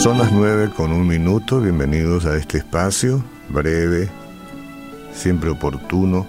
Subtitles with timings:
[0.00, 4.08] Son las nueve con un minuto, bienvenidos a este espacio breve,
[5.12, 6.26] siempre oportuno,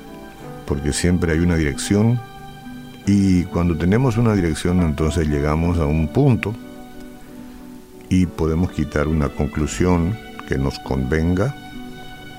[0.66, 2.20] porque siempre hay una dirección
[3.06, 6.54] y cuando tenemos una dirección entonces llegamos a un punto
[8.10, 10.18] y podemos quitar una conclusión
[10.50, 11.56] que nos convenga,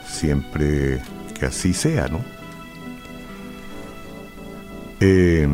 [0.07, 1.01] siempre
[1.41, 2.21] que así sea, ¿no?
[5.01, 5.49] Eh,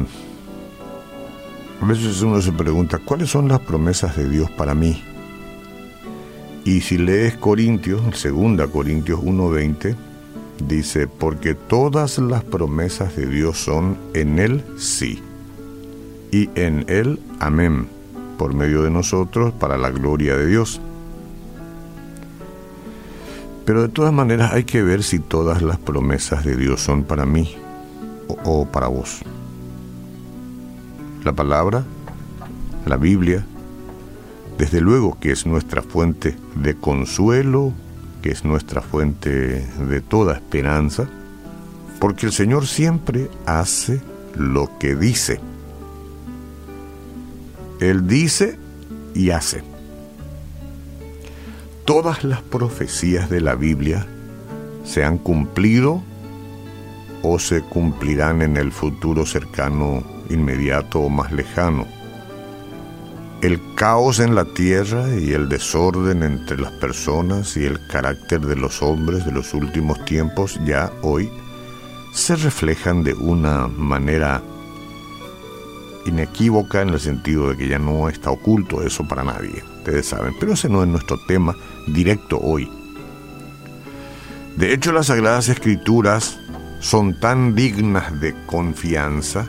[1.81, 5.05] a veces uno se pregunta, ¿cuáles son las promesas de Dios para mí?
[6.65, 9.97] Y si lees Corintios, 2 Corintios 1:20,
[10.67, 15.23] dice, porque todas las promesas de Dios son en Él sí,
[16.31, 17.89] y en Él amén,
[18.37, 20.81] por medio de nosotros para la gloria de Dios.
[23.65, 27.27] Pero de todas maneras hay que ver si todas las promesas de Dios son para
[27.27, 27.55] mí
[28.27, 29.21] o, o para vos.
[31.23, 31.85] La palabra,
[32.87, 33.45] la Biblia,
[34.59, 37.73] desde luego que es nuestra fuente de consuelo,
[38.21, 41.09] que es nuestra fuente de toda esperanza,
[42.01, 44.01] porque el Señor siempre hace
[44.35, 45.41] lo que dice.
[47.81, 48.59] Él dice
[49.15, 49.63] y hace.
[51.85, 54.07] Todas las profecías de la Biblia
[54.85, 56.03] se han cumplido
[57.23, 61.98] o se cumplirán en el futuro cercano, inmediato o más lejano
[63.43, 68.57] el caos en la tierra y el desorden entre las personas y el carácter de
[68.57, 71.31] los hombres de los últimos tiempos ya hoy
[72.13, 74.43] se reflejan de una manera
[76.05, 80.35] inequívoca en el sentido de que ya no está oculto eso para nadie, ustedes saben,
[80.41, 81.55] pero ese no es nuestro tema
[81.87, 82.69] directo hoy.
[84.57, 86.41] De hecho, las Sagradas Escrituras
[86.81, 89.47] son tan dignas de confianza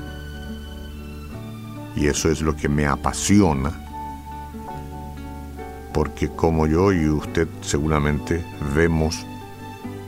[2.00, 3.74] y eso es lo que me apasiona,
[5.94, 9.26] porque como yo y usted seguramente vemos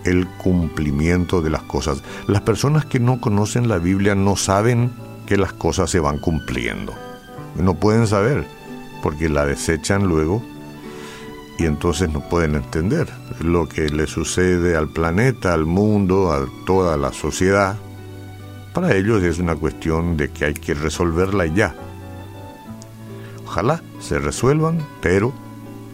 [0.05, 2.01] el cumplimiento de las cosas.
[2.27, 4.91] Las personas que no conocen la Biblia no saben
[5.25, 6.93] que las cosas se van cumpliendo.
[7.55, 8.47] No pueden saber,
[9.03, 10.41] porque la desechan luego
[11.59, 13.09] y entonces no pueden entender
[13.41, 17.75] lo que le sucede al planeta, al mundo, a toda la sociedad
[18.73, 21.75] para ellos es una cuestión de que hay que resolverla ya.
[23.45, 25.33] Ojalá se resuelvan, pero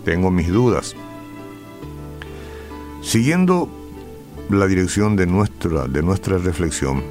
[0.06, 0.96] tengo mis dudas.
[3.02, 3.70] Siguiendo
[4.50, 7.04] la dirección de nuestra, de nuestra reflexión,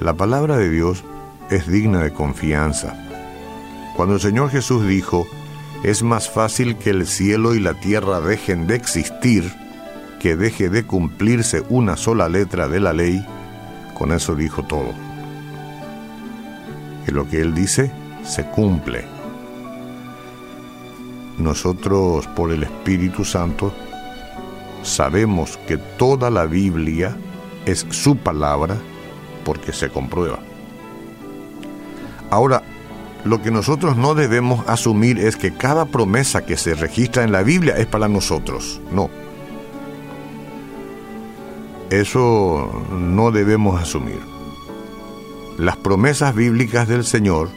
[0.00, 1.02] la palabra de Dios
[1.50, 2.94] es digna de confianza.
[3.96, 5.26] Cuando el Señor Jesús dijo,
[5.82, 9.50] es más fácil que el cielo y la tierra dejen de existir
[10.20, 13.24] que deje de cumplirse una sola letra de la ley,
[13.98, 14.94] con eso dijo todo.
[17.04, 17.90] Que lo que Él dice
[18.24, 19.04] se cumple.
[21.38, 23.72] Nosotros por el Espíritu Santo
[24.82, 27.16] sabemos que toda la Biblia
[27.66, 28.76] es su palabra
[29.44, 30.38] porque se comprueba.
[32.30, 32.62] Ahora,
[33.24, 37.42] lo que nosotros no debemos asumir es que cada promesa que se registra en la
[37.42, 38.80] Biblia es para nosotros.
[38.92, 39.10] No,
[41.90, 44.20] eso no debemos asumir.
[45.56, 47.48] Las promesas bíblicas del Señor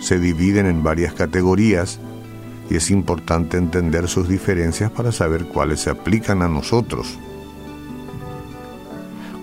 [0.00, 1.98] se dividen en varias categorías
[2.70, 7.18] y es importante entender sus diferencias para saber cuáles se aplican a nosotros.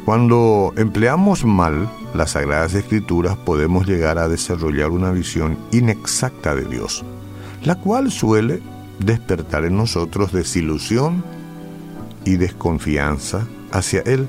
[0.06, 7.03] Cuando empleamos mal las Sagradas Escrituras podemos llegar a desarrollar una visión inexacta de Dios,
[7.64, 8.62] la cual suele
[9.00, 11.24] despertar en nosotros desilusión
[12.26, 14.28] y desconfianza hacia Él.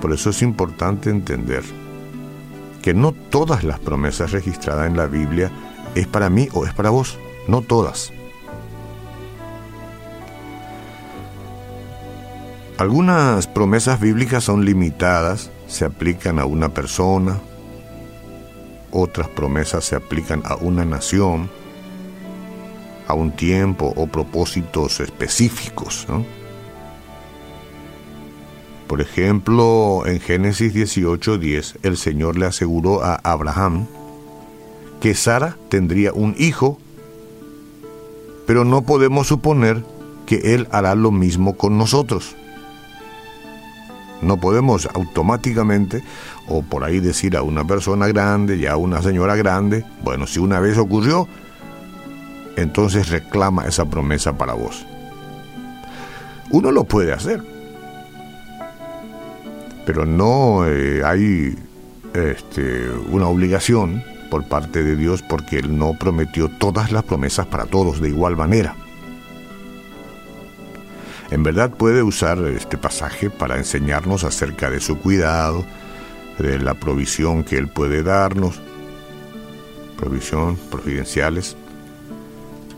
[0.00, 1.62] Por eso es importante entender
[2.82, 5.50] que no todas las promesas registradas en la Biblia
[5.94, 7.18] es para mí o es para vos,
[7.48, 8.12] no todas.
[12.78, 17.40] Algunas promesas bíblicas son limitadas, se aplican a una persona,
[18.92, 21.50] otras promesas se aplican a una nación,
[23.08, 26.06] a un tiempo o propósitos específicos.
[28.86, 33.86] Por ejemplo, en Génesis 18:10, el Señor le aseguró a Abraham
[35.00, 36.78] que Sara tendría un hijo,
[38.46, 39.84] pero no podemos suponer
[40.24, 42.36] que Él hará lo mismo con nosotros.
[44.22, 46.02] No podemos automáticamente,
[46.48, 50.38] o por ahí decir a una persona grande, ya a una señora grande, bueno, si
[50.38, 51.28] una vez ocurrió,
[52.56, 54.86] entonces reclama esa promesa para vos.
[56.50, 57.55] Uno lo puede hacer
[59.86, 61.56] pero no eh, hay
[62.12, 67.64] este, una obligación por parte de Dios porque Él no prometió todas las promesas para
[67.64, 68.74] todos de igual manera.
[71.30, 75.64] En verdad puede usar este pasaje para enseñarnos acerca de su cuidado,
[76.38, 78.60] de la provisión que Él puede darnos,
[79.96, 81.56] provisión, providenciales.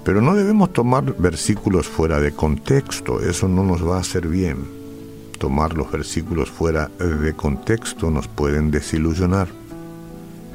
[0.05, 4.78] Pero no debemos tomar versículos fuera de contexto, eso no nos va a hacer bien.
[5.39, 9.49] Tomar los versículos fuera de contexto nos pueden desilusionar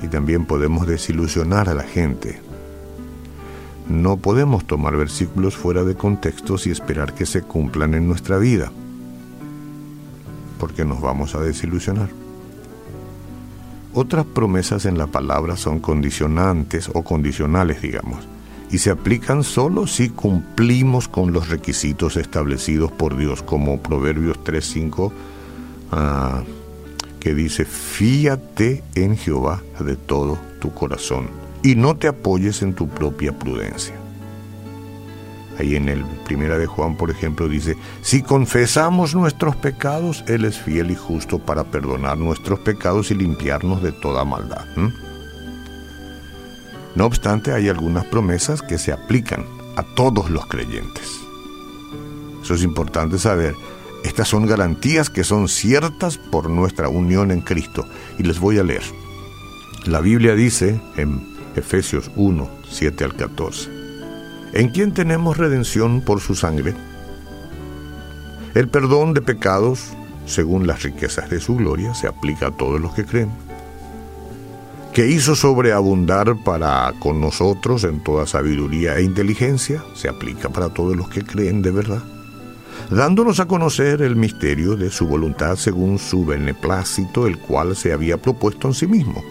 [0.01, 2.41] y también podemos desilusionar a la gente.
[3.87, 8.71] No podemos tomar versículos fuera de contextos y esperar que se cumplan en nuestra vida,
[10.59, 12.09] porque nos vamos a desilusionar.
[13.93, 18.27] Otras promesas en la palabra son condicionantes o condicionales, digamos,
[18.73, 25.11] y se aplican solo si cumplimos con los requisitos establecidos por Dios, como Proverbios 3.5,
[25.91, 26.41] ah,
[27.19, 31.29] que dice, fíate en Jehová de todo tu corazón
[31.61, 33.93] y no te apoyes en tu propia prudencia.
[35.59, 40.57] Ahí en el primera de Juan, por ejemplo, dice, si confesamos nuestros pecados, Él es
[40.57, 44.65] fiel y justo para perdonar nuestros pecados y limpiarnos de toda maldad.
[46.95, 49.45] No obstante, hay algunas promesas que se aplican
[49.75, 51.09] a todos los creyentes.
[52.43, 53.55] Eso es importante saber.
[54.03, 57.85] Estas son garantías que son ciertas por nuestra unión en Cristo.
[58.19, 58.83] Y les voy a leer.
[59.85, 61.25] La Biblia dice en
[61.55, 63.83] Efesios 1, 7 al 14
[64.53, 66.75] en quien tenemos redención por su sangre,
[68.53, 69.93] el perdón de pecados,
[70.27, 73.31] según las riquezas de su gloria, se aplica a todos los que creen,
[74.93, 80.95] que hizo sobreabundar para con nosotros en toda sabiduría e inteligencia, se aplica para todos
[80.95, 82.03] los que creen de verdad,
[82.91, 88.21] dándonos a conocer el misterio de su voluntad según su beneplácito, el cual se había
[88.21, 89.23] propuesto en sí mismo,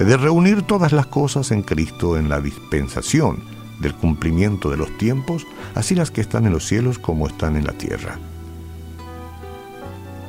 [0.00, 3.44] de reunir todas las cosas en Cristo en la dispensación,
[3.78, 5.46] del cumplimiento de los tiempos,
[5.76, 8.18] así las que están en los cielos como están en la tierra.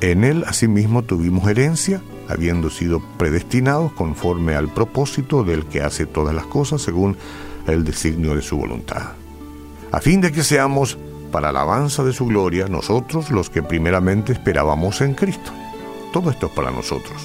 [0.02, 6.34] En él asimismo tuvimos herencia, habiendo sido predestinados conforme al propósito del que hace todas
[6.34, 7.18] las cosas según
[7.68, 9.14] el designio de su voluntad,
[9.92, 10.98] a fin de que seamos
[11.32, 15.52] para alabanza de su gloria nosotros los que primeramente esperábamos en Cristo.
[16.14, 17.22] Todo esto es para nosotros.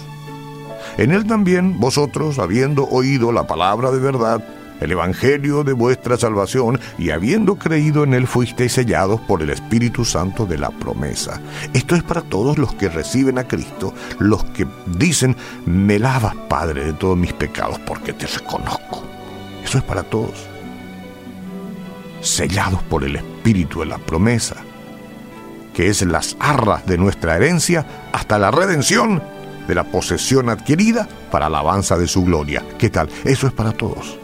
[0.99, 4.45] En él también vosotros, habiendo oído la palabra de verdad,
[4.81, 10.05] el Evangelio de vuestra salvación, y habiendo creído en él fuisteis sellados por el Espíritu
[10.05, 11.41] Santo de la promesa.
[11.73, 15.37] Esto es para todos los que reciben a Cristo, los que dicen,
[15.67, 19.05] me lavas, Padre, de todos mis pecados, porque te reconozco.
[19.65, 20.47] Eso es para todos.
[22.21, 24.57] Sellados por el Espíritu de la promesa,
[25.73, 29.23] que es las arras de nuestra herencia hasta la redención
[29.67, 32.63] de la posesión adquirida para alabanza de su gloria.
[32.79, 33.09] ¿Qué tal?
[33.25, 34.24] Eso es para todos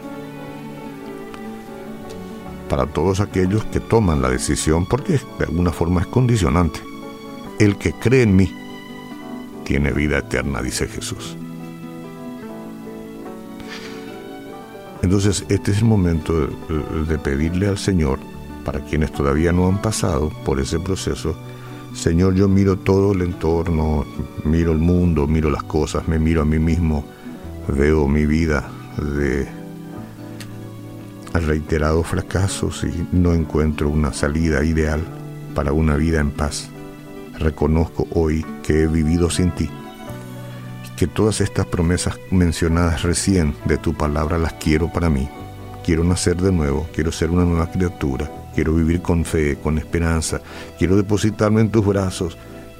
[2.71, 6.79] para todos aquellos que toman la decisión, porque de alguna forma es condicionante.
[7.59, 8.49] El que cree en mí
[9.65, 11.35] tiene vida eterna, dice Jesús.
[15.01, 16.47] Entonces, este es el momento
[17.09, 18.19] de, pedirle al Señor,
[18.63, 21.35] para quienes todavía no han pasado por ese proceso,
[21.93, 24.05] Señor, yo miro todo el entorno,
[24.45, 27.03] miro el mundo, miro las cosas, me miro a mí mismo,
[27.67, 29.60] veo mi vida de
[31.33, 35.01] reiterados fracasos y no encuentro una salida ideal
[35.55, 36.69] para una vida en paz.
[37.39, 39.69] Reconozco hoy que he vivido sin ti,
[40.97, 45.29] que todas estas promesas mencionadas recién de tu palabra las quiero para mí.
[45.83, 50.41] Quiero nacer de nuevo, quiero ser una nueva criatura, quiero vivir con fe, con esperanza,
[50.77, 52.37] quiero depositarme en tus brazos.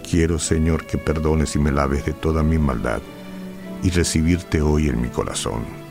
[0.07, 3.01] Quiero, Señor, que perdones y me laves de toda mi maldad
[3.81, 5.90] y recibirte hoy en mi corazón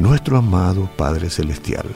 [0.00, 1.86] nuestro amado Padre Celestial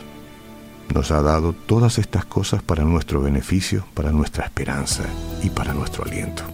[0.95, 5.05] nos ha dado todas estas cosas para nuestro beneficio, para nuestra esperanza
[5.43, 6.54] y para nuestro aliento.